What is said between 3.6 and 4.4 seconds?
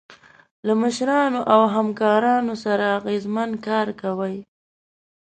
کار کوئ.